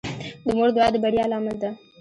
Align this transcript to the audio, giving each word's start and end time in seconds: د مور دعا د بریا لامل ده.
د 0.45 0.47
مور 0.57 0.69
دعا 0.75 0.87
د 0.93 0.95
بریا 1.03 1.25
لامل 1.31 1.57
ده. 1.61 1.69